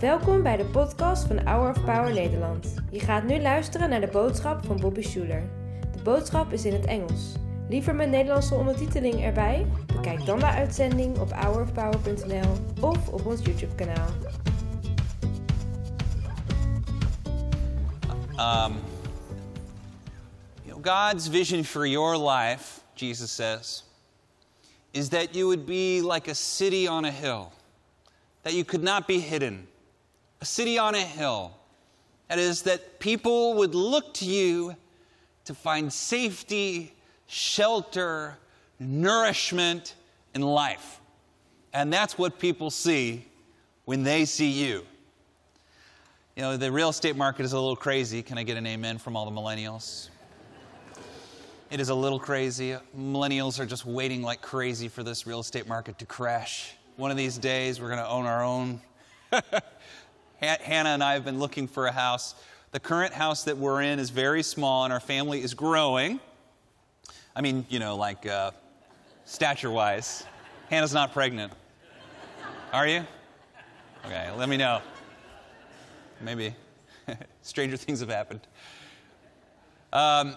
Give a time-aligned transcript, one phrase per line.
[0.00, 2.74] Welkom bij de podcast van Hour of Power Nederland.
[2.90, 5.50] Je gaat nu luisteren naar de boodschap van Bobby Schuler.
[5.92, 7.32] De boodschap is in het Engels.
[7.68, 9.66] Liever met Nederlandse ondertiteling erbij?
[9.86, 14.08] Bekijk dan de uitzending op hourofpower.nl of op ons YouTube kanaal.
[18.38, 18.74] Um,
[20.64, 23.84] you know, God's vision for your life, Jesus says,
[24.90, 27.46] is that you would be like a city on a hill,
[28.42, 29.68] that you could not be hidden.
[30.40, 31.52] A city on a hill.
[32.28, 34.76] That is, that people would look to you
[35.46, 36.94] to find safety,
[37.26, 38.36] shelter,
[38.78, 39.94] nourishment,
[40.34, 41.00] and life.
[41.72, 43.24] And that's what people see
[43.84, 44.84] when they see you.
[46.36, 48.22] You know, the real estate market is a little crazy.
[48.22, 50.08] Can I get an amen from all the millennials?
[51.70, 52.76] It is a little crazy.
[52.96, 56.74] Millennials are just waiting like crazy for this real estate market to crash.
[56.96, 58.80] One of these days, we're going to own our own.
[60.40, 62.34] Hannah and I have been looking for a house.
[62.70, 66.20] The current house that we're in is very small, and our family is growing.
[67.34, 68.52] I mean, you know, like uh,
[69.24, 70.24] stature wise.
[70.70, 71.52] Hannah's not pregnant.
[72.72, 73.04] Are you?
[74.04, 74.80] Okay, let me know.
[76.20, 76.54] Maybe.
[77.42, 78.40] Stranger things have happened.
[79.92, 80.36] Um,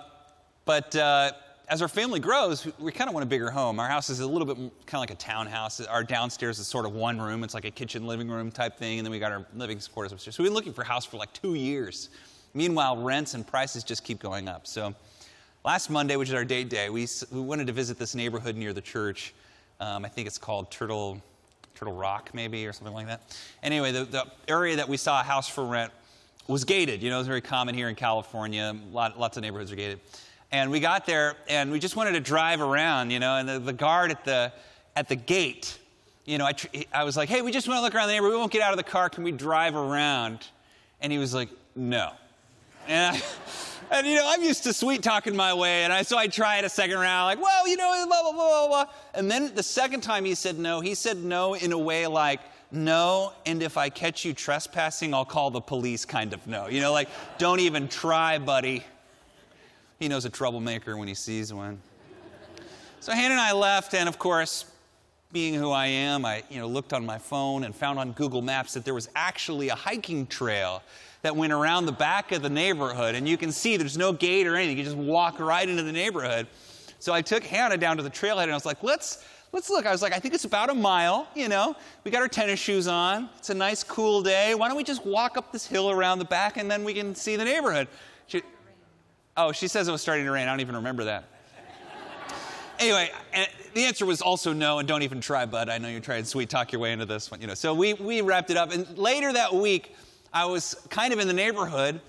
[0.65, 1.31] but uh,
[1.71, 3.79] as our family grows, we kind of want a bigger home.
[3.79, 5.79] Our house is a little bit kind of like a townhouse.
[5.79, 7.45] Our downstairs is sort of one room.
[7.45, 10.11] It's like a kitchen, living room type thing, and then we got our living quarters
[10.11, 10.35] upstairs.
[10.35, 12.09] So we've been looking for a house for like two years.
[12.53, 14.67] Meanwhile, rents and prices just keep going up.
[14.67, 14.93] So
[15.63, 18.73] last Monday, which is our date day, we, we wanted to visit this neighborhood near
[18.73, 19.33] the church.
[19.79, 21.21] Um, I think it's called Turtle,
[21.73, 23.21] Turtle Rock, maybe, or something like that.
[23.63, 25.93] Anyway, the, the area that we saw a house for rent
[26.47, 27.01] was gated.
[27.01, 28.75] You know, it's very common here in California.
[28.91, 30.01] Lot, lots of neighborhoods are gated.
[30.51, 33.59] And we got there and we just wanted to drive around, you know, and the,
[33.59, 34.51] the guard at the,
[34.95, 35.77] at the gate,
[36.25, 38.13] you know, I, tr- I was like, hey, we just want to look around the
[38.13, 38.33] neighborhood.
[38.33, 39.09] We won't get out of the car.
[39.09, 40.45] Can we drive around?
[40.99, 42.11] And he was like, no.
[42.87, 43.21] And, I,
[43.91, 45.83] and you know, I'm used to sweet talking my way.
[45.83, 48.49] And I, so I tried a second round, like, well, you know, blah, blah, blah,
[48.49, 48.93] blah, blah.
[49.13, 52.41] And then the second time he said no, he said no in a way like,
[52.73, 56.67] no, and if I catch you trespassing, I'll call the police kind of no.
[56.67, 58.85] You know, like, don't even try, buddy.
[60.01, 61.79] He knows a troublemaker when he sees one.
[63.01, 64.65] So Hannah and I left, and of course,
[65.31, 68.41] being who I am, I you know, looked on my phone and found on Google
[68.41, 70.81] Maps that there was actually a hiking trail
[71.21, 73.13] that went around the back of the neighborhood.
[73.13, 74.75] And you can see there's no gate or anything.
[74.75, 76.47] You just walk right into the neighborhood.
[76.97, 79.85] So I took Hannah down to the trailhead and I was like, let's, let's look.
[79.85, 81.75] I was like, I think it's about a mile, you know.
[82.05, 83.29] We got our tennis shoes on.
[83.37, 84.55] It's a nice, cool day.
[84.55, 87.13] Why don't we just walk up this hill around the back and then we can
[87.13, 87.87] see the neighborhood?
[88.25, 88.41] She,
[89.37, 90.47] Oh, she says it was starting to rain.
[90.47, 91.23] I don't even remember that.
[92.79, 93.11] anyway,
[93.73, 95.69] the answer was also no, and don't even try, bud.
[95.69, 97.39] I know you're trying to sweet talk your way into this one.
[97.39, 98.73] You know, so we, we wrapped it up.
[98.73, 99.95] And later that week,
[100.33, 102.01] I was kind of in the neighborhood,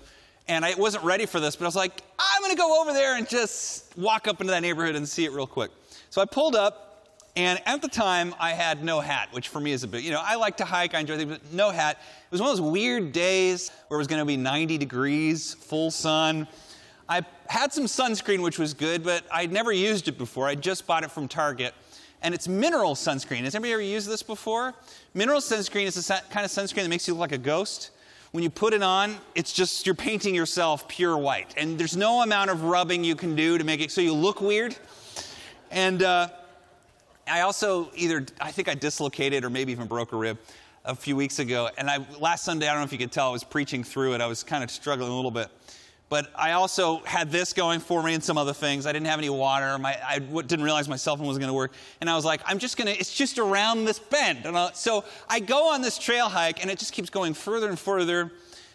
[0.49, 2.91] and I wasn't ready for this, but I was like, I'm going to go over
[2.91, 5.71] there and just walk up into that neighborhood and see it real quick.
[6.09, 9.71] So I pulled up, and at the time, I had no hat, which for me
[9.71, 11.97] is a bit, you know, I like to hike, I enjoy things, but no hat.
[11.99, 15.53] It was one of those weird days where it was going to be 90 degrees,
[15.53, 16.47] full sun.
[17.13, 20.47] I had some sunscreen, which was good, but I'd never used it before.
[20.47, 21.75] I just bought it from Target.
[22.23, 23.41] And it's mineral sunscreen.
[23.41, 24.73] Has anybody ever used this before?
[25.13, 27.91] Mineral sunscreen is the kind of sunscreen that makes you look like a ghost.
[28.31, 31.53] When you put it on, it's just you're painting yourself pure white.
[31.55, 34.41] And there's no amount of rubbing you can do to make it so you look
[34.41, 34.75] weird.
[35.69, 36.29] And uh,
[37.27, 40.39] I also either, I think I dislocated or maybe even broke a rib
[40.83, 41.69] a few weeks ago.
[41.77, 44.15] And I, last Sunday, I don't know if you could tell, I was preaching through
[44.15, 44.21] it.
[44.21, 45.49] I was kind of struggling a little bit.
[46.13, 48.85] But I also had this going for me and some other things.
[48.85, 49.79] I didn't have any water.
[49.79, 51.71] My, I didn't realize my cell phone was going to work.
[52.01, 54.45] And I was like, I'm just going to, it's just around this bend.
[54.75, 58.31] So I go on this trail hike, and it just keeps going further and further.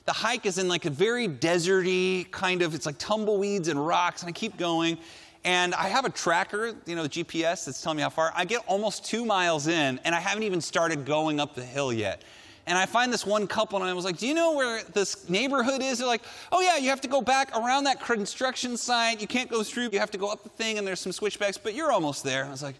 [0.06, 4.22] The hike is in like a very deserty kind of, it's like tumbleweeds and rocks,
[4.22, 4.98] and I keep going.
[5.44, 8.32] And I have a tracker, you know, GPS that's telling me how far.
[8.34, 11.92] I get almost two miles in, and I haven't even started going up the hill
[11.92, 12.24] yet.
[12.68, 15.28] And I find this one couple, and I was like, Do you know where this
[15.28, 15.98] neighborhood is?
[15.98, 16.22] They're like,
[16.52, 19.20] Oh, yeah, you have to go back around that construction site.
[19.20, 19.88] You can't go through.
[19.90, 22.44] You have to go up the thing, and there's some switchbacks, but you're almost there.
[22.44, 22.76] I was like,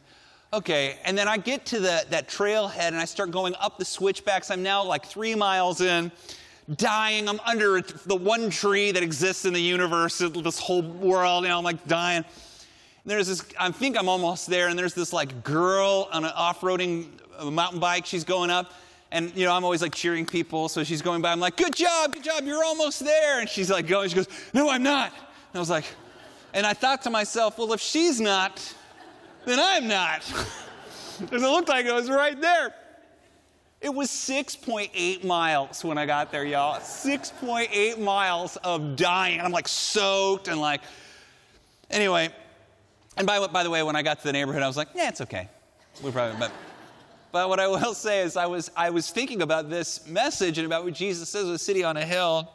[0.53, 0.99] Okay.
[1.05, 4.51] And then I get to the, that trailhead, and I start going up the switchbacks.
[4.51, 6.11] I'm now like three miles in,
[6.77, 7.29] dying.
[7.29, 11.45] I'm under the one tree that exists in the universe, this whole world.
[11.45, 12.25] You know, I'm like dying.
[12.25, 16.33] And there's this, I think I'm almost there, and there's this like girl on an
[16.35, 17.09] off roading
[17.39, 18.07] uh, mountain bike.
[18.07, 18.73] She's going up
[19.11, 21.75] and you know i'm always like cheering people so she's going by i'm like good
[21.75, 25.13] job good job you're almost there and she's like going she goes no i'm not
[25.13, 25.85] and i was like
[26.55, 28.75] and i thought to myself well if she's not
[29.45, 30.21] then i'm not
[31.21, 32.75] because it looked like i was right there
[33.81, 36.81] It was 6.8 miles when I got there, y'all.
[36.81, 39.41] 6.8 miles of dying.
[39.41, 40.81] I'm like soaked and like,
[41.89, 42.31] anyway.
[43.17, 45.09] And by, by the way, when I got to the neighborhood, I was like, yeah,
[45.09, 45.49] it's okay.
[46.03, 46.51] We probably, but,
[47.33, 50.67] but what I will say is I was, I was thinking about this message and
[50.67, 52.53] about what Jesus says, a city on a hill.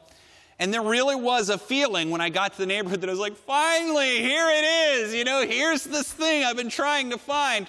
[0.59, 3.19] And there really was a feeling when I got to the neighborhood that I was
[3.19, 5.13] like, finally, here it is.
[5.13, 7.67] You know, here's this thing I've been trying to find.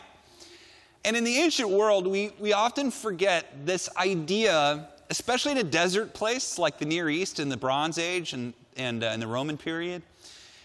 [1.05, 6.15] And in the ancient world, we, we often forget this idea, especially in a desert
[6.15, 9.57] place like the Near East in the Bronze Age and, and uh, in the Roman
[9.57, 10.03] period,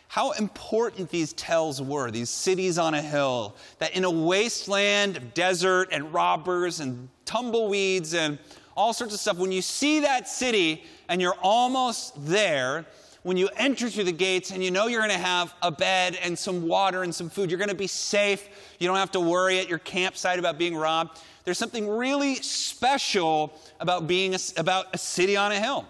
[0.09, 5.35] how important these tells were, these cities on a hill, that in a wasteland of
[5.35, 8.39] desert and robbers and tumbleweeds and
[8.75, 12.87] all sorts of stuff, when you see that city and you're almost there,
[13.21, 16.17] when you enter through the gates and you know you're going to have a bed
[16.23, 18.49] and some water and some food, you're going to be safe.
[18.79, 21.19] You don't have to worry at your campsite about being robbed.
[21.43, 25.85] There's something really special about being a, about a city on a hill.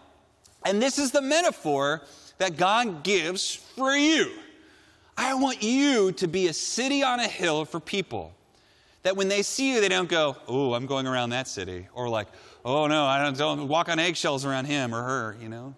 [0.66, 2.02] And this is the metaphor
[2.40, 4.32] that God gives for you.
[5.16, 8.34] I want you to be a city on a hill for people.
[9.04, 11.88] That when they see you, they don't go, oh, I'm going around that city.
[11.94, 12.28] Or like,
[12.66, 15.76] oh no, I don't, don't walk on eggshells around him or her, you know.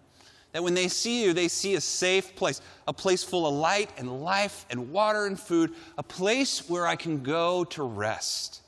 [0.54, 3.90] That when they see you, they see a safe place, a place full of light
[3.98, 8.62] and life and water and food, a place where I can go to rest,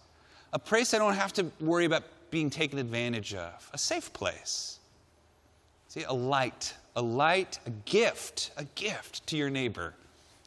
[0.54, 4.80] a place I don't have to worry about being taken advantage of, a safe place.
[5.90, 9.94] See, a light, a light, a gift, a gift to your neighbor.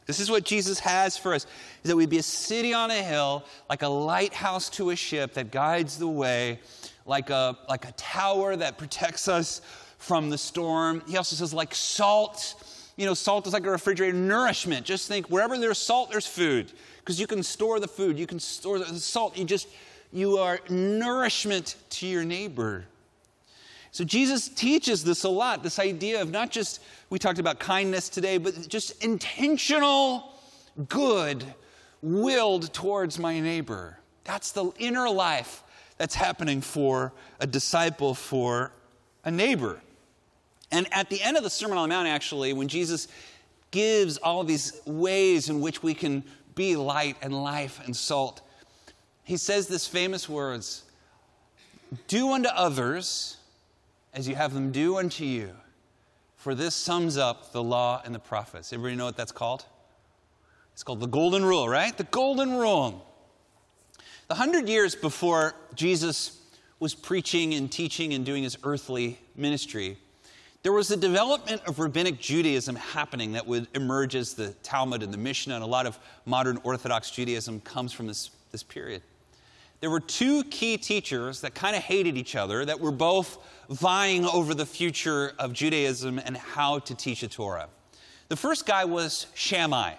[0.05, 1.45] This is what Jesus has for us,
[1.83, 5.33] is that we be a city on a hill, like a lighthouse to a ship
[5.33, 6.59] that guides the way,
[7.05, 9.61] like a, like a tower that protects us
[9.97, 11.01] from the storm.
[11.07, 12.63] He also says, like salt.
[12.95, 14.85] You know, salt is like a refrigerator, nourishment.
[14.85, 16.71] Just think wherever there's salt, there's food.
[16.99, 19.37] Because you can store the food, you can store the salt.
[19.37, 19.67] You just,
[20.13, 22.85] you are nourishment to your neighbor.
[23.97, 28.09] So Jesus teaches this a lot this idea of not just, we talked about kindness
[28.09, 30.35] today, but just intentional
[30.87, 31.43] good
[32.03, 33.97] willed towards my neighbor.
[34.23, 35.63] That's the inner life
[35.97, 38.71] that's happening for a disciple, for
[39.25, 39.81] a neighbor.
[40.71, 43.07] And at the end of the Sermon on the Mount, actually, when Jesus
[43.71, 46.23] gives all these ways in which we can
[46.53, 48.41] be light and life and salt,
[49.23, 50.83] he says this famous words
[52.07, 53.37] Do unto others
[54.17, 55.51] as you have them do unto you.
[56.37, 58.73] For this sums up the law and the prophets.
[58.73, 59.63] Everybody know what that's called?
[60.73, 61.95] It's called the Golden Rule, right?
[61.95, 63.05] The Golden Rule.
[64.27, 66.41] The hundred years before Jesus
[66.79, 69.97] was preaching and teaching and doing his earthly ministry,
[70.63, 75.13] there was a development of rabbinic Judaism happening that would emerge as the Talmud and
[75.13, 79.03] the Mishnah, and a lot of modern Orthodox Judaism comes from this, this period.
[79.79, 83.37] There were two key teachers that kind of hated each other, that were both
[83.69, 87.69] vying over the future of Judaism and how to teach a Torah.
[88.29, 89.93] The first guy was Shammai.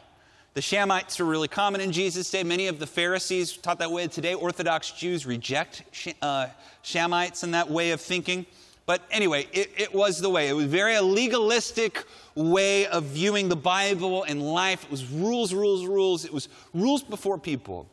[0.55, 2.43] The Shammaites were really common in Jesus' day.
[2.43, 4.09] Many of the Pharisees taught that way.
[4.09, 5.85] Today, Orthodox Jews reject
[6.21, 6.49] uh,
[6.83, 8.45] Shammaites and that way of thinking.
[8.85, 10.49] But anyway, it, it, was the way.
[10.49, 12.05] It was very a legalistic
[12.35, 14.85] way of viewing the Bible and life.
[14.85, 16.25] It was rules, rules, rules.
[16.25, 17.87] It was rules before people.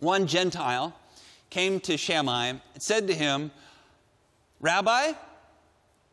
[0.00, 0.94] One Gentile
[1.50, 3.50] came to Shammai and said to him,
[4.60, 5.12] Rabbi,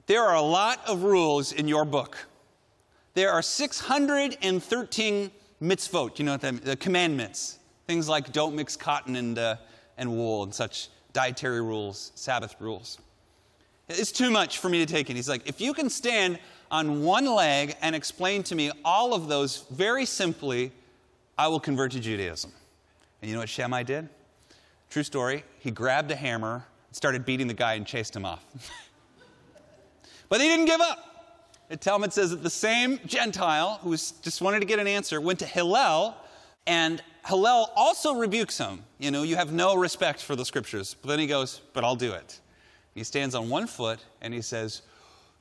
[0.05, 2.17] there are a lot of rules in your book.
[3.13, 5.31] There are 613
[5.61, 7.59] mitzvot, you know, the, the commandments.
[7.87, 9.55] Things like don't mix cotton and, uh,
[9.97, 12.99] and wool and such dietary rules, Sabbath rules.
[13.89, 15.15] It's too much for me to take in.
[15.15, 16.39] He's like, if you can stand
[16.71, 20.71] on one leg and explain to me all of those very simply,
[21.37, 22.51] I will convert to Judaism.
[23.23, 24.09] And you know what Shammai did?
[24.89, 25.45] True story.
[25.59, 28.43] He grabbed a hammer, started beating the guy, and chased him off.
[30.27, 31.47] but he didn't give up.
[31.69, 35.39] The Talmud says that the same Gentile who just wanted to get an answer went
[35.39, 36.17] to Hillel,
[36.67, 38.83] and Hillel also rebukes him.
[38.99, 40.97] You know, you have no respect for the scriptures.
[41.01, 42.41] But then he goes, But I'll do it.
[42.93, 44.81] He stands on one foot and he says,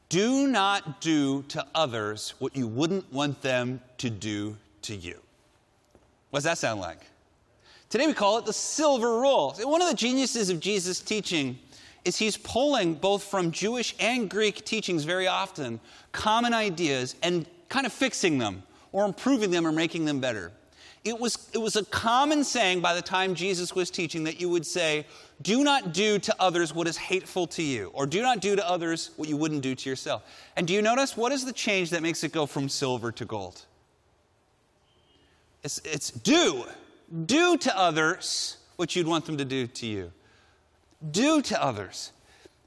[0.09, 5.19] Do not do to others what you wouldn't want them to do to you.
[6.31, 7.09] What does that sound like?
[7.93, 9.55] Today we call it the silver rule.
[9.65, 11.59] One of the geniuses of Jesus' teaching
[12.07, 15.79] is he's pulling both from Jewish and Greek teachings very often
[16.11, 20.53] common ideas and kind of fixing them or improving them or making them better.
[21.05, 24.49] It was, it was a common saying by the time Jesus was teaching that you
[24.49, 25.07] would say,
[25.43, 28.67] Do not do to others what is hateful to you, or do not do to
[28.67, 30.23] others what you wouldn't do to yourself.
[30.57, 33.27] And do you notice what is the change that makes it go from silver to
[33.27, 33.67] gold?
[35.63, 36.65] It's, it's do.
[37.27, 40.13] Do to others what you'd want them to do to you.
[41.11, 42.13] do to others.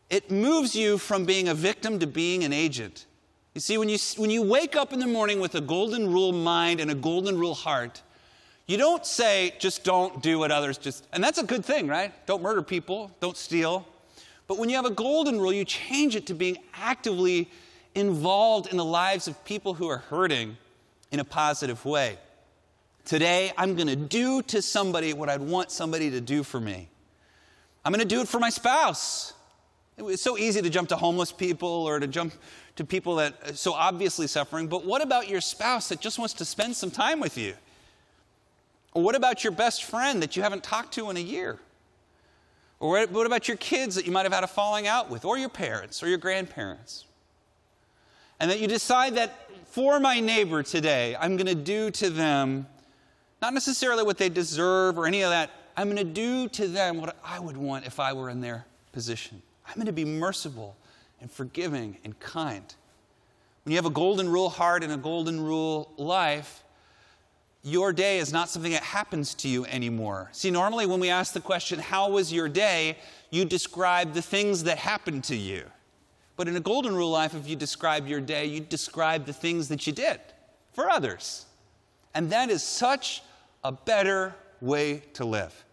[0.09, 3.05] It moves you from being a victim to being an agent.
[3.53, 6.31] You see, when you, when you wake up in the morning with a golden rule
[6.31, 8.01] mind and a golden rule heart,
[8.67, 12.13] you don't say, just don't do what others just, and that's a good thing, right?
[12.25, 13.87] Don't murder people, don't steal.
[14.47, 17.49] But when you have a golden rule, you change it to being actively
[17.95, 20.57] involved in the lives of people who are hurting
[21.11, 22.17] in a positive way.
[23.05, 26.89] Today, I'm going to do to somebody what I'd want somebody to do for me.
[27.85, 29.33] I'm going to do it for my spouse.
[29.99, 32.33] It's so easy to jump to homeless people or to jump
[32.77, 36.33] to people that are so obviously suffering, but what about your spouse that just wants
[36.33, 37.53] to spend some time with you?
[38.93, 41.59] Or what about your best friend that you haven't talked to in a year?
[42.79, 45.37] Or what about your kids that you might have had a falling out with, or
[45.37, 47.05] your parents, or your grandparents?
[48.39, 52.65] And that you decide that for my neighbor today, I'm going to do to them
[53.45, 55.51] not necessarily what they deserve or any of that.
[55.77, 58.65] I'm going to do to them what I would want if I were in their
[58.91, 59.39] position.
[59.67, 60.75] I'm going to be merciful
[61.21, 62.73] and forgiving and kind.
[63.63, 66.63] When you have a golden rule heart and a golden rule life,
[67.61, 70.29] your day is not something that happens to you anymore.
[70.31, 72.97] See, normally when we ask the question, How was your day?
[73.29, 75.65] you describe the things that happened to you.
[76.35, 79.67] But in a golden rule life, if you describe your day, you describe the things
[79.67, 80.19] that you did
[80.73, 81.45] for others.
[82.15, 83.21] And that is such
[83.65, 85.65] a better way to live.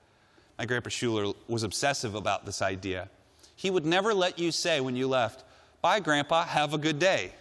[0.58, 3.10] My grandpa Schuller was obsessive about this idea.
[3.54, 5.44] He would never let you say when you left,
[5.82, 7.32] Bye, Grandpa, have a good day.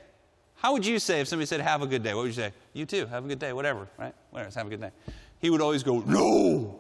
[0.56, 2.14] How would you say if somebody said, Have a good day?
[2.14, 2.52] What would you say?
[2.74, 4.14] You too, have a good day, whatever, right?
[4.32, 4.92] Whatever, have a good day.
[5.40, 6.80] He would always go, No,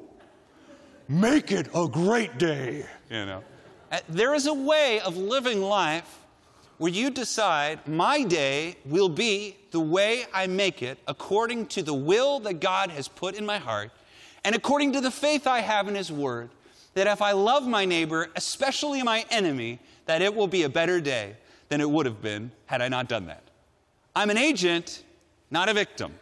[1.07, 2.85] make it a great day.
[3.09, 3.43] You know.
[4.09, 6.19] There is a way of living life
[6.81, 11.93] where you decide, My day will be the way I make it according to the
[11.93, 13.91] will that God has put in my heart
[14.43, 16.49] and according to the faith I have in His Word.
[16.95, 20.99] That if I love my neighbor, especially my enemy, that it will be a better
[20.99, 21.35] day
[21.69, 23.43] than it would have been had I not done that.
[24.15, 25.03] I'm an agent,
[25.51, 26.15] not a victim.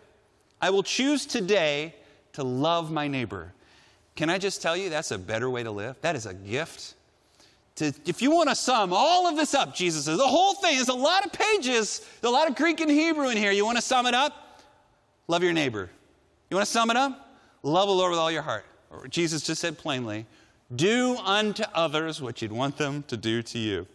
[0.61, 1.95] I will choose today
[2.33, 3.53] to love my neighbor.
[4.17, 5.95] Can I just tell you that's a better way to live?
[6.01, 6.95] That is a gift.
[7.79, 10.77] To, if you want to sum all of this up, Jesus says, the whole thing
[10.77, 13.53] is a lot of pages, a lot of Greek and Hebrew in here.
[13.53, 14.61] You want to sum it up?
[15.29, 15.89] Love your neighbor.
[16.49, 17.37] You want to sum it up?
[17.63, 18.65] Love the Lord with all your heart.
[18.91, 20.25] Or Jesus just said plainly,
[20.75, 23.87] do unto others what you'd want them to do to you.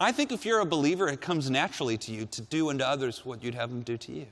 [0.00, 3.26] I think if you're a believer, it comes naturally to you to do unto others
[3.26, 4.26] what you'd have them do to you.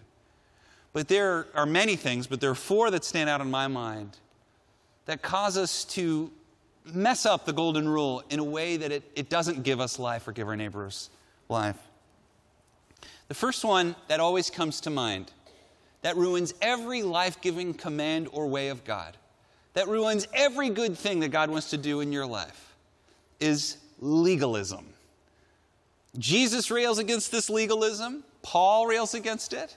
[0.95, 4.17] But there are many things, but there are four that stand out in my mind
[5.05, 6.31] that cause us to
[6.85, 10.29] mess up the golden rule in a way that it, it doesn't give us life
[10.29, 11.11] or give our neighbors
[11.49, 11.79] life.
[13.29, 15.33] The first one that always comes to mind
[16.03, 19.17] that ruins every life giving command or way of God,
[19.73, 22.75] that ruins every good thing that God wants to do in your life,
[23.41, 24.85] is legalism.
[26.19, 28.23] Jesus rails against this legalism.
[28.43, 29.77] Paul rails against it.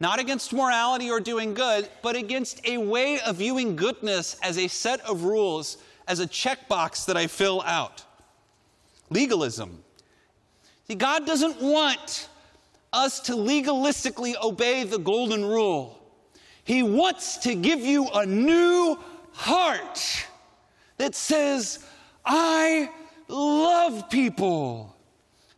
[0.00, 4.66] Not against morality or doing good, but against a way of viewing goodness as a
[4.66, 8.04] set of rules, as a checkbox that I fill out.
[9.10, 9.82] Legalism.
[10.86, 12.28] See, God doesn't want
[12.92, 15.96] us to legalistically obey the golden rule.
[16.64, 18.98] He wants to give you a new
[19.32, 20.26] heart
[20.98, 21.84] that says,
[22.24, 22.90] I
[23.28, 24.94] love people.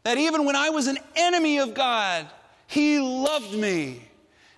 [0.05, 2.27] That even when I was an enemy of God,
[2.67, 4.03] He loved me.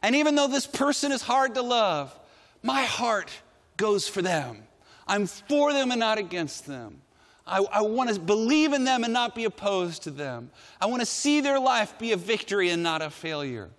[0.02, 2.16] And even though this person is hard to love,
[2.62, 3.30] my heart
[3.76, 4.64] goes for them.
[5.06, 7.00] I'm for them and not against them.
[7.46, 10.50] I, I want to believe in them and not be opposed to them.
[10.80, 13.70] I want to see their life be a victory and not a failure.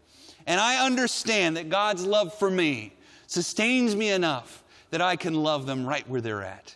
[0.46, 2.94] And I understand that God's love for me
[3.26, 6.76] sustains me enough that I can love them right where they're at.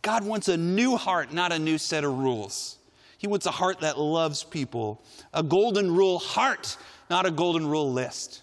[0.00, 2.78] God wants a new heart, not a new set of rules.
[3.18, 5.02] He wants a heart that loves people,
[5.34, 6.78] a golden rule heart,
[7.10, 8.42] not a golden rule list.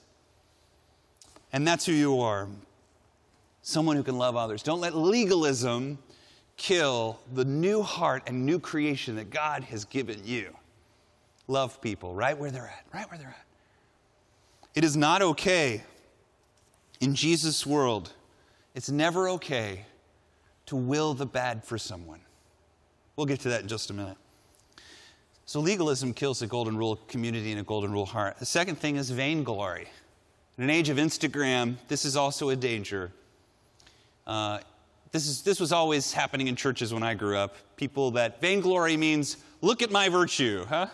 [1.51, 2.50] And that's who you are
[3.66, 4.62] someone who can love others.
[4.62, 5.98] Don't let legalism
[6.56, 10.56] kill the new heart and new creation that God has given you.
[11.48, 13.46] Love people right where they're at, right where they're at.
[14.76, 15.84] It is not okay
[17.02, 18.14] in Jesus' world,
[18.76, 19.86] it's never okay
[20.68, 22.20] to will the bad for someone.
[23.16, 24.18] We'll get to that in just a minute.
[25.48, 28.38] So legalism kills the golden rule community and a golden rule heart.
[28.38, 29.88] The second thing is vainglory.
[30.58, 33.12] In an age of Instagram, this is also a danger.
[34.27, 34.60] Uh,
[35.12, 37.55] this, is, this was always happening in churches when I grew up.
[37.77, 40.88] People that vainglory means, look at my virtue, huh?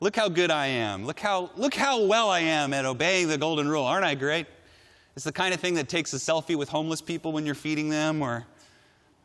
[0.00, 1.04] Look how good I am.
[1.04, 3.84] Look how, look how well I am at obeying the golden rule.
[3.84, 4.46] Aren't I great?
[5.14, 7.88] It's the kind of thing that takes a selfie with homeless people when you're feeding
[7.90, 8.46] them or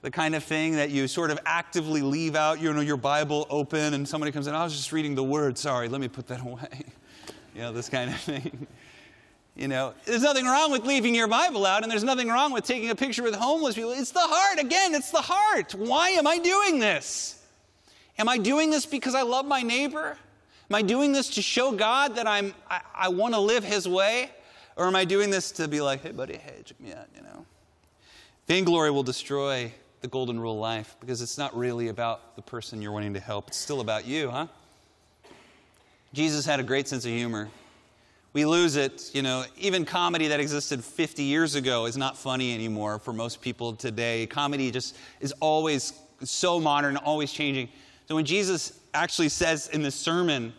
[0.01, 3.47] the kind of thing that you sort of actively leave out, you know, your Bible
[3.49, 6.27] open and somebody comes in, I was just reading the word, sorry, let me put
[6.27, 6.83] that away.
[7.55, 8.67] you know, this kind of thing.
[9.55, 12.65] You know, there's nothing wrong with leaving your Bible out, and there's nothing wrong with
[12.65, 13.91] taking a picture with homeless people.
[13.91, 14.59] It's the heart.
[14.59, 15.73] Again, it's the heart.
[15.73, 17.41] Why am I doing this?
[18.19, 20.17] Am I doing this because I love my neighbor?
[20.69, 23.87] Am I doing this to show God that I'm, I, I want to live His
[23.87, 24.29] way?
[24.75, 27.21] Or am I doing this to be like, hey, buddy, hey, check me out, you
[27.21, 27.45] know?
[28.47, 29.71] Vainglory will destroy
[30.01, 33.47] the golden rule life because it's not really about the person you're wanting to help.
[33.47, 34.47] It's still about you, huh?
[36.13, 37.49] Jesus had a great sense of humor.
[38.35, 42.53] We lose it, you know, even comedy that existed 50 years ago is not funny
[42.53, 44.27] anymore for most people today.
[44.27, 47.69] Comedy just is always so modern, always changing.
[48.09, 50.51] So when Jesus actually says in the sermon,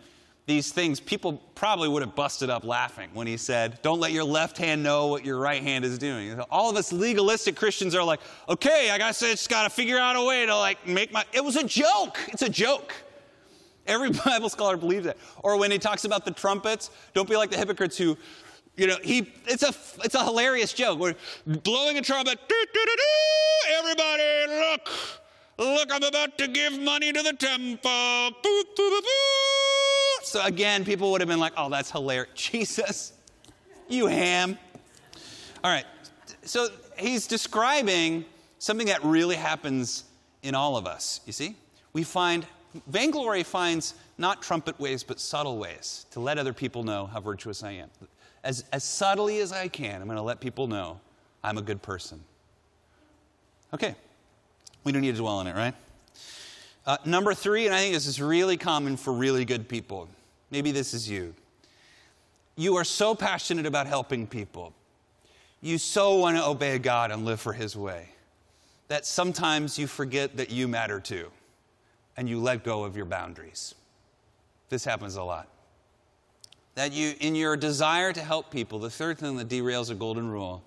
[0.47, 4.23] these things, people probably would have busted up laughing when he said, Don't let your
[4.23, 6.39] left hand know what your right hand is doing.
[6.49, 9.99] All of us legalistic Christians are like, Okay, I guess I just got to figure
[9.99, 11.25] out a way to like make my.
[11.31, 12.17] It was a joke.
[12.29, 12.95] It's a joke.
[13.87, 15.17] Every Bible scholar believes that.
[15.43, 18.17] Or when he talks about the trumpets, don't be like the hypocrites who,
[18.75, 19.33] you know, he.
[19.45, 20.99] It's a it's a hilarious joke.
[20.99, 21.15] We're
[21.45, 22.39] blowing a trumpet.
[23.79, 24.89] Everybody, look,
[25.57, 25.91] look!
[25.91, 28.31] I'm about to give money to the temple.
[30.23, 32.31] So again, people would have been like, oh, that's hilarious.
[32.35, 33.13] Jesus,
[33.87, 34.57] you ham.
[35.63, 35.85] All right.
[36.43, 38.25] So he's describing
[38.59, 40.03] something that really happens
[40.43, 41.55] in all of us, you see?
[41.93, 42.45] We find,
[42.87, 47.63] vainglory finds not trumpet ways, but subtle ways to let other people know how virtuous
[47.63, 47.89] I am.
[48.43, 50.99] As, as subtly as I can, I'm going to let people know
[51.43, 52.23] I'm a good person.
[53.73, 53.95] Okay.
[54.83, 55.73] We don't need to dwell on it, right?
[56.85, 60.07] Uh, number three, and I think this is really common for really good people.
[60.51, 61.33] Maybe this is you.
[62.55, 64.73] You are so passionate about helping people.
[65.61, 68.09] You so want to obey God and live for His way
[68.87, 71.29] that sometimes you forget that you matter too
[72.17, 73.75] and you let go of your boundaries.
[74.69, 75.47] This happens a lot.
[76.75, 80.29] That you, in your desire to help people, the third thing that derails a golden
[80.29, 80.63] rule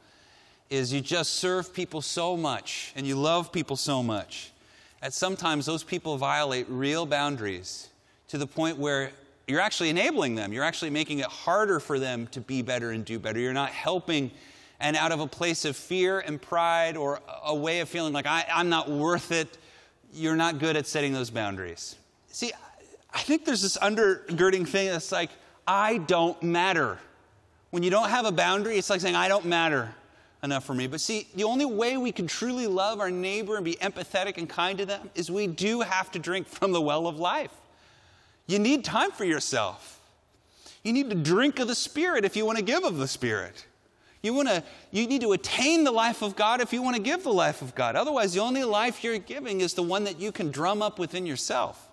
[0.71, 4.53] is you just serve people so much and you love people so much
[5.01, 7.89] that sometimes those people violate real boundaries
[8.29, 9.11] to the point where
[9.49, 10.53] you're actually enabling them.
[10.53, 13.41] You're actually making it harder for them to be better and do better.
[13.41, 14.31] You're not helping,
[14.79, 18.27] and out of a place of fear and pride or a way of feeling like
[18.27, 19.59] I, am not worth it,
[20.13, 21.97] you're not good at setting those boundaries.
[22.29, 22.53] See,
[23.13, 25.31] I think there's this undergirding thing that's like,
[25.67, 26.99] I don't matter.
[27.71, 29.95] When you don't have a boundary, it's like saying, I don't matter
[30.43, 30.87] enough for me.
[30.87, 34.49] But see, the only way we can truly love our neighbor and be empathetic and
[34.49, 37.53] kind to them is we do have to drink from the well of life.
[38.47, 40.01] You need time for yourself.
[40.83, 43.67] You need to drink of the Spirit if you want to give of the Spirit.
[44.23, 47.03] You, want to, you need to attain the life of God if you want to
[47.03, 47.97] give the life of God.
[47.97, 51.25] Otherwise, the only life you're giving is the one that you can drum up within
[51.25, 51.89] yourself.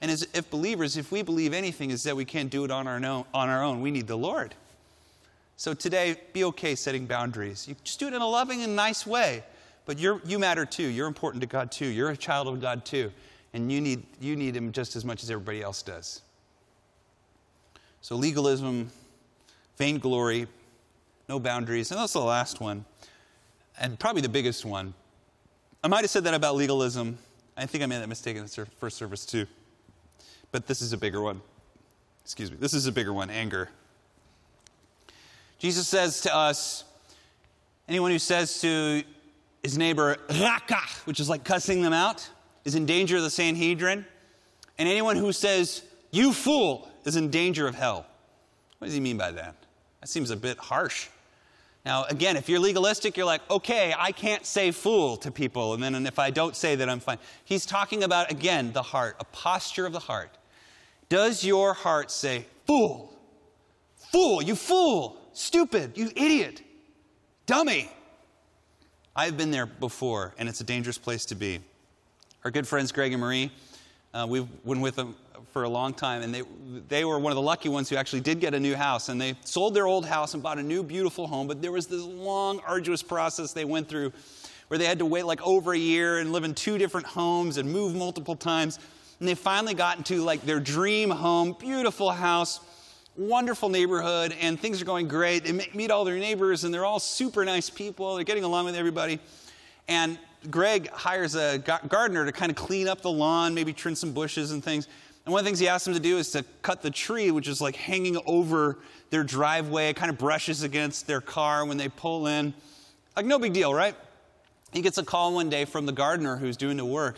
[0.00, 2.86] And as if believers, if we believe anything, is that we can't do it on
[2.86, 3.82] our, own, on our own.
[3.82, 4.54] We need the Lord.
[5.56, 7.66] So today, be okay setting boundaries.
[7.66, 9.42] You just do it in a loving and nice way.
[9.86, 10.86] But you you matter too.
[10.86, 11.86] You're important to God too.
[11.86, 13.10] You're a child of God too.
[13.54, 16.20] And you need, you need Him just as much as everybody else does.
[18.02, 18.90] So legalism,
[19.76, 20.46] vainglory,
[21.28, 21.90] no boundaries.
[21.90, 22.84] And that's the last one,
[23.78, 24.94] and probably the biggest one.
[25.82, 27.18] I might have said that about legalism.
[27.56, 29.46] I think I made that mistake in the first service too.
[30.50, 31.40] But this is a bigger one.
[32.24, 32.56] Excuse me.
[32.58, 33.68] This is a bigger one anger.
[35.58, 36.84] Jesus says to us,
[37.88, 39.02] anyone who says to
[39.62, 42.28] his neighbor, raka, which is like cussing them out,
[42.64, 44.04] is in danger of the Sanhedrin.
[44.78, 48.06] And anyone who says, you fool, is in danger of hell.
[48.78, 49.56] What does he mean by that?
[50.00, 51.08] That seems a bit harsh.
[51.88, 55.82] Now, again, if you're legalistic, you're like, okay, I can't say fool to people, and
[55.82, 57.16] then and if I don't say that, I'm fine.
[57.46, 60.28] He's talking about, again, the heart, a posture of the heart.
[61.08, 63.18] Does your heart say, fool,
[64.12, 66.60] fool, you fool, stupid, you idiot,
[67.46, 67.90] dummy.
[69.16, 71.58] I've been there before, and it's a dangerous place to be.
[72.44, 73.50] Our good friends Greg and Marie,
[74.12, 75.16] uh, we've been with them
[75.52, 76.42] for a long time, and they,
[76.88, 79.08] they were one of the lucky ones who actually did get a new house.
[79.08, 81.86] And they sold their old house and bought a new, beautiful home, but there was
[81.86, 84.12] this long, arduous process they went through
[84.68, 87.56] where they had to wait like over a year and live in two different homes
[87.56, 88.78] and move multiple times.
[89.18, 92.60] And they finally got into like their dream home, beautiful house
[93.18, 95.44] wonderful neighborhood and things are going great.
[95.44, 98.14] They meet all their neighbors and they're all super nice people.
[98.14, 99.18] They're getting along with everybody.
[99.88, 100.18] And
[100.50, 104.52] Greg hires a gardener to kind of clean up the lawn, maybe trim some bushes
[104.52, 104.86] and things.
[105.28, 107.30] And one of the things he asks them to do is to cut the tree,
[107.30, 108.78] which is like hanging over
[109.10, 109.90] their driveway.
[109.90, 112.54] It kind of brushes against their car when they pull in.
[113.14, 113.94] Like, no big deal, right?
[114.72, 117.16] he gets a call one day from the gardener who's doing the work,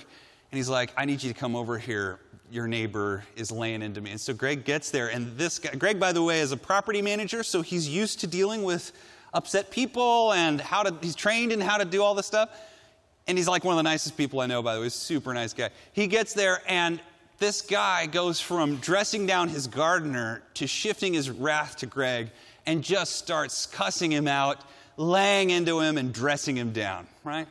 [0.51, 2.19] and he's like, I need you to come over here.
[2.51, 4.11] Your neighbor is laying into me.
[4.11, 7.03] And so Greg gets there, and this guy, Greg, by the way, is a property
[7.03, 8.91] manager, so he's used to dealing with
[9.33, 12.51] upset people and how to, he's trained in how to do all this stuff.
[13.29, 15.53] And he's like one of the nicest people I know, by the way, super nice
[15.53, 15.71] guy.
[15.93, 17.01] He gets there, and
[17.41, 22.31] this guy goes from dressing down his gardener to shifting his wrath to Greg
[22.67, 24.63] and just starts cussing him out,
[24.99, 27.49] laying into him, and dressing him down, right?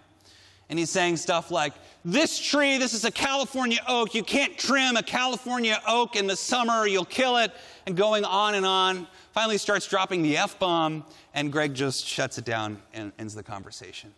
[0.70, 1.74] And he's saying stuff like,
[2.06, 4.14] This tree, this is a California oak.
[4.14, 7.52] You can't trim a California oak in the summer, you'll kill it,
[7.88, 9.08] and going on and on.
[9.34, 13.44] Finally, starts dropping the F bomb, and Greg just shuts it down and ends the
[13.44, 14.14] conversation.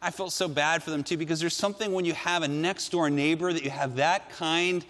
[0.00, 2.90] I felt so bad for them too because there's something when you have a next
[2.90, 4.84] door neighbor that you have that kind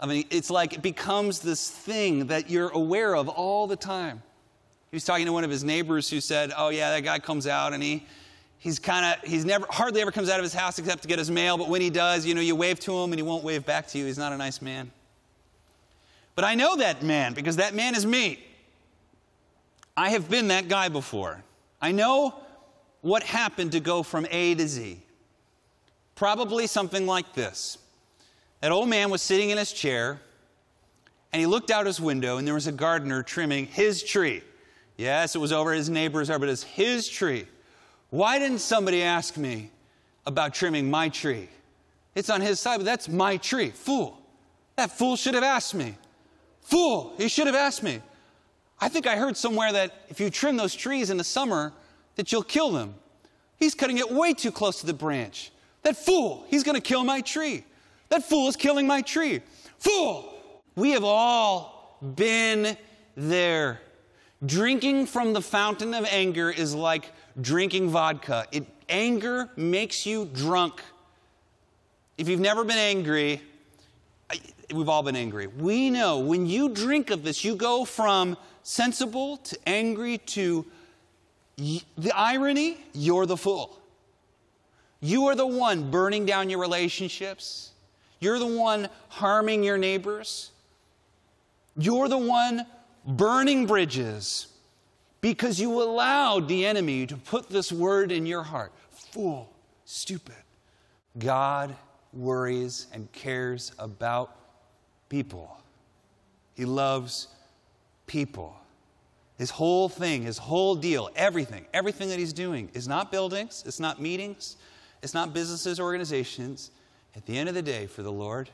[0.00, 4.22] of, it's like it becomes this thing that you're aware of all the time.
[4.90, 7.46] He was talking to one of his neighbors who said, Oh, yeah, that guy comes
[7.46, 8.06] out and he,
[8.58, 11.18] he's kind of, he's never, hardly ever comes out of his house except to get
[11.18, 13.42] his mail, but when he does, you know, you wave to him and he won't
[13.42, 14.06] wave back to you.
[14.06, 14.90] He's not a nice man.
[16.34, 18.44] But I know that man because that man is me.
[19.96, 21.42] I have been that guy before.
[21.80, 22.34] I know
[23.02, 24.98] what happened to go from A to Z.
[26.14, 27.78] Probably something like this.
[28.60, 30.20] That old man was sitting in his chair
[31.32, 34.42] and he looked out his window and there was a gardener trimming his tree.
[34.96, 37.46] Yes, it was over his neighbor's yard, but it's his tree.
[38.10, 39.70] Why didn't somebody ask me
[40.26, 41.48] about trimming my tree?
[42.14, 43.70] It's on his side, but that's my tree.
[43.70, 44.18] Fool.
[44.76, 45.96] That fool should have asked me.
[46.60, 47.14] Fool.
[47.16, 48.00] He should have asked me.
[48.80, 51.72] I think I heard somewhere that if you trim those trees in the summer,
[52.16, 52.94] that you'll kill them.
[53.58, 55.52] He's cutting it way too close to the branch.
[55.82, 57.64] That fool, he's going to kill my tree.
[58.08, 59.40] That fool is killing my tree.
[59.78, 60.34] Fool!
[60.74, 62.76] We have all been
[63.16, 63.80] there.
[64.44, 68.46] Drinking from the fountain of anger is like drinking vodka.
[68.52, 70.82] It, anger makes you drunk.
[72.18, 73.40] If you've never been angry,
[74.72, 75.46] we've all been angry.
[75.46, 80.66] We know when you drink of this, you go from sensible to angry to
[81.56, 83.78] the irony, you're the fool.
[85.00, 87.72] You are the one burning down your relationships.
[88.20, 90.52] You're the one harming your neighbors.
[91.76, 92.66] You're the one
[93.04, 94.46] burning bridges
[95.20, 99.52] because you allowed the enemy to put this word in your heart fool,
[99.84, 100.34] stupid.
[101.18, 101.74] God
[102.12, 104.36] worries and cares about
[105.08, 105.58] people,
[106.54, 107.28] He loves
[108.06, 108.56] people.
[109.42, 113.80] His whole thing, his whole deal, everything, everything that he's doing is not buildings, it's
[113.80, 114.56] not meetings,
[115.02, 116.70] it's not businesses, organizations.
[117.16, 118.50] At the end of the day, for the Lord,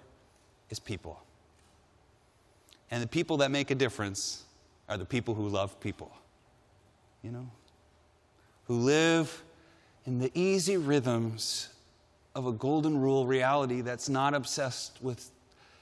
[0.71, 1.21] is people.
[2.91, 4.45] And the people that make a difference
[4.89, 6.11] are the people who love people,
[7.23, 7.51] you know,
[8.65, 9.43] who live
[10.07, 11.69] in the easy rhythms
[12.35, 15.31] of a golden rule reality that's not obsessed with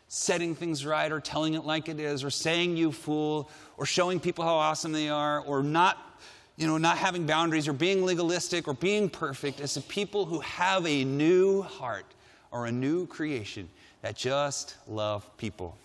[0.08, 4.20] setting things right or telling it like it is or saying you fool or showing
[4.20, 6.20] people how awesome they are or not
[6.56, 9.60] you know not having boundaries or being legalistic or being perfect.
[9.60, 12.06] As the people who have a new heart
[12.50, 13.68] or a new creation
[14.02, 15.76] that just love people.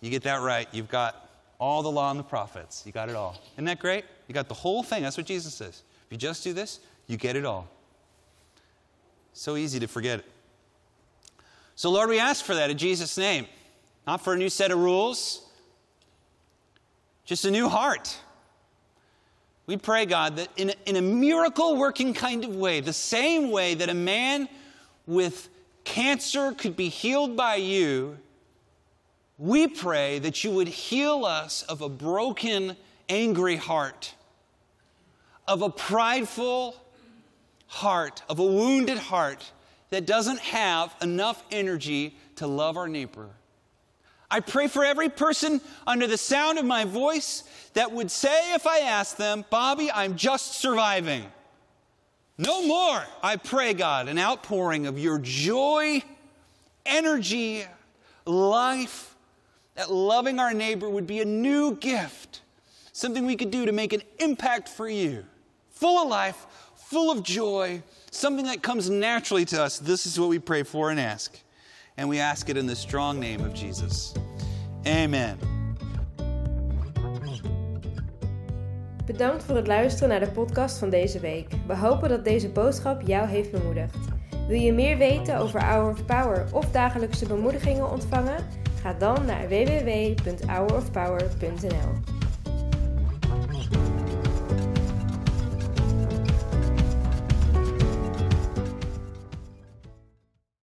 [0.00, 0.66] You get that right.
[0.72, 1.28] You've got
[1.60, 2.82] all the law and the prophets.
[2.84, 3.38] You got it all.
[3.54, 4.04] Isn't that great?
[4.26, 5.02] You got the whole thing.
[5.02, 5.82] That's what jesus says.
[6.06, 7.68] If you just do this you get it all.
[9.34, 10.24] So easy to forget it
[11.74, 13.46] so, Lord, we ask for that in Jesus' name.
[14.06, 15.46] Not for a new set of rules,
[17.24, 18.16] just a new heart.
[19.66, 23.50] We pray, God, that in a, in a miracle working kind of way, the same
[23.50, 24.48] way that a man
[25.06, 25.48] with
[25.84, 28.18] cancer could be healed by you,
[29.38, 32.76] we pray that you would heal us of a broken,
[33.08, 34.14] angry heart,
[35.46, 36.76] of a prideful
[37.66, 39.52] heart, of a wounded heart
[39.92, 43.28] that doesn't have enough energy to love our neighbor.
[44.30, 48.66] I pray for every person under the sound of my voice that would say, if
[48.66, 51.26] I asked them, Bobby, I'm just surviving.
[52.38, 53.04] No more.
[53.22, 56.02] I pray, God, an outpouring of your joy,
[56.86, 57.62] energy,
[58.24, 59.14] life,
[59.74, 62.40] that loving our neighbor would be a new gift,
[62.94, 65.26] something we could do to make an impact for you,
[65.68, 69.78] full of life, full of joy, something that comes naturally to us.
[69.78, 71.36] This is what we pray for and ask.
[71.96, 74.14] And we ask it in the strong name of Jesus.
[74.86, 75.38] Amen.
[79.06, 81.48] Bedankt voor het luisteren naar de podcast van deze week.
[81.66, 83.96] We hopen dat deze boodschap jou heeft bemoedigd.
[84.48, 88.46] Wil je meer weten over Hour of Power of dagelijkse bemoedigingen ontvangen?
[88.82, 92.11] Ga dan naar www.hourofpower.nl.